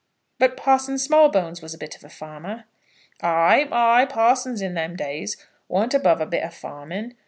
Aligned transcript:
"But 0.39 0.57
Parson 0.57 0.97
Smallbones 0.97 1.61
was 1.61 1.75
a 1.75 1.77
bit 1.77 1.95
of 1.95 2.03
a 2.03 2.09
farmer?" 2.09 2.63
"Ay, 3.21 3.67
ay. 3.71 4.07
Parsons 4.09 4.59
in 4.59 4.73
them 4.73 4.95
days 4.95 5.37
warn't 5.67 5.93
above 5.93 6.19
a 6.21 6.25
bit 6.25 6.43
of 6.43 6.55
farming. 6.55 7.13